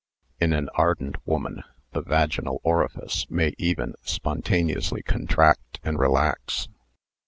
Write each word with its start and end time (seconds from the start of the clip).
In 0.39 0.51
an 0.51 0.67
ardent 0.73 1.17
woman 1.27 1.61
the 1.91 2.01
vaginal 2.01 2.59
orifice 2.63 3.29
may 3.29 3.53
even 3.59 3.93
spontaneously 4.01 5.03
contract 5.03 5.79
and 5.83 5.99
relax. 5.99 6.69